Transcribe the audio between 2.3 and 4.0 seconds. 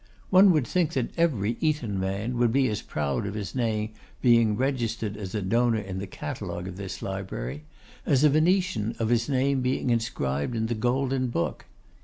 would be as proud of his name